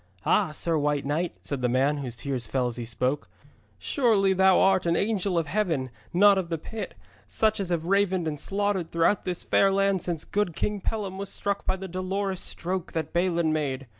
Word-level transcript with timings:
'Ah, 0.25 0.51
Sir 0.51 0.79
White 0.79 1.05
Knight!' 1.05 1.35
said 1.43 1.61
the 1.61 1.69
man, 1.69 1.97
whose 1.97 2.15
tears 2.15 2.47
fell 2.47 2.65
as 2.65 2.77
he 2.77 2.87
spoke, 2.87 3.29
'surely 3.77 4.33
thou 4.33 4.59
art 4.59 4.87
an 4.87 4.95
angel 4.95 5.37
of 5.37 5.45
heaven, 5.45 5.91
not 6.11 6.39
of 6.39 6.49
the 6.49 6.57
pit, 6.57 6.95
such 7.27 7.59
as 7.59 7.69
have 7.69 7.85
ravened 7.85 8.27
and 8.27 8.39
slaughtered 8.39 8.91
throughout 8.91 9.25
this 9.25 9.43
fair 9.43 9.69
land 9.71 10.01
since 10.01 10.25
good 10.25 10.55
King 10.55 10.79
Pellam 10.81 11.19
was 11.19 11.29
struck 11.29 11.67
by 11.67 11.75
the 11.75 11.87
Dolorous 11.87 12.41
Stroke 12.41 12.93
that 12.93 13.13
Balin 13.13 13.53
made. 13.53 13.85